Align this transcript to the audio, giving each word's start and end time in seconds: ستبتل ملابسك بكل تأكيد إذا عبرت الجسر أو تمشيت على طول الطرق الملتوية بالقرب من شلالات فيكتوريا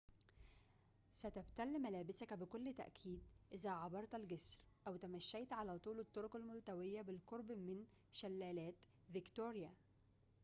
ستبتل 1.11 1.79
ملابسك 1.81 2.33
بكل 2.33 2.73
تأكيد 2.73 3.19
إذا 3.53 3.69
عبرت 3.69 4.15
الجسر 4.15 4.59
أو 4.87 4.95
تمشيت 4.95 5.53
على 5.53 5.79
طول 5.79 5.99
الطرق 5.99 6.35
الملتوية 6.35 7.01
بالقرب 7.01 7.51
من 7.51 7.85
شلالات 8.11 8.75
فيكتوريا 9.13 9.73